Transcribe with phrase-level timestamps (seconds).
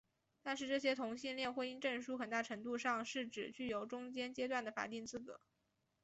[0.41, 5.39] 但是这些同性恋婚姻证书很大程度上是只具有中间阶段的法定资格。